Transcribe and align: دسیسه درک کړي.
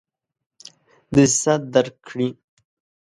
دسیسه 1.13 1.53
درک 1.73 1.95
کړي. 2.07 2.27